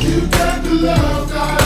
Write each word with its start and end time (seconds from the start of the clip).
You 0.00 0.26
got 0.28 0.62
the 0.64 0.70
love, 0.70 1.30
God. 1.30 1.59